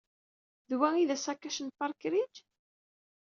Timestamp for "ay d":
0.93-1.11